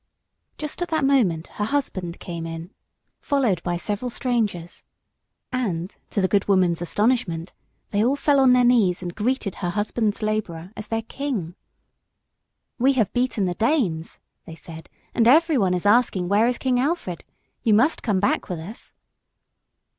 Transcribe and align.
Just 0.57 0.81
at 0.81 0.87
that 0.89 1.05
moment 1.05 1.45
her 1.45 1.63
husband 1.65 2.19
came 2.19 2.47
in 2.47 2.71
followed 3.19 3.61
by 3.61 3.77
several 3.77 4.09
strangers, 4.09 4.83
and, 5.51 5.95
to 6.09 6.21
the 6.21 6.27
good 6.27 6.47
woman's 6.47 6.81
astonishment, 6.81 7.53
they 7.91 8.03
all 8.03 8.15
fell 8.15 8.39
on 8.39 8.53
their 8.53 8.63
knees 8.65 9.03
and 9.03 9.13
greeted 9.13 9.53
her 9.61 9.69
husband's 9.69 10.23
labourer 10.23 10.71
as 10.75 10.87
their 10.87 11.03
King. 11.03 11.53
"We 12.79 12.93
have 12.93 13.13
beaten 13.13 13.45
the 13.45 13.53
Danes," 13.53 14.19
they 14.45 14.55
said, 14.55 14.89
"and 15.13 15.27
everyone 15.27 15.75
is 15.75 15.85
asking 15.85 16.27
where 16.29 16.47
is 16.47 16.57
King 16.57 16.79
Alfred? 16.79 17.23
You 17.61 17.75
must 17.75 18.01
come 18.01 18.19
back 18.19 18.49
with 18.49 18.57
us." 18.57 18.95